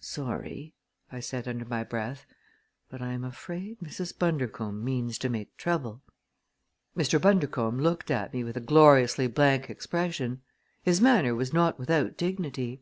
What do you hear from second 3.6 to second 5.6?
Mrs. Bundercombe means to make